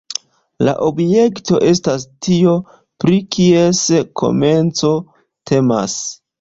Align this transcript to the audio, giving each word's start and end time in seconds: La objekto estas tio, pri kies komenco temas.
La 0.67 0.71
objekto 0.87 1.59
estas 1.73 2.07
tio, 2.27 2.55
pri 3.05 3.21
kies 3.37 3.85
komenco 4.25 4.95
temas. 5.53 6.03